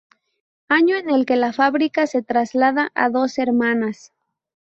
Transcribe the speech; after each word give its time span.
Año 0.67 0.97
en 0.97 1.11
el 1.11 1.27
que 1.27 1.35
la 1.35 1.53
fábrica 1.53 2.07
se 2.07 2.23
traslada 2.23 2.91
a 2.95 3.09
Dos 3.11 3.37
Hermanas. 3.37 4.11